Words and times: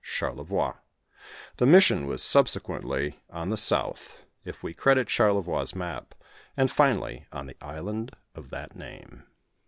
{Charlevoix.) 0.03 0.73
The 1.57 1.67
mission 1.67 2.07
wan 2.07 2.17
subsequently 2.17 3.19
on 3.29 3.49
the 3.51 3.55
south, 3.55 4.23
if 4.43 4.63
we 4.63 4.73
credit 4.73 5.11
Charlevoix's 5.11 5.75
maps, 5.75 6.17
and 6.57 6.71
finally 6.71 7.27
on 7.31 7.45
the 7.45 7.55
island 7.63 8.15
of 8.33 8.49
that 8.49 8.75
name. 8.75 9.27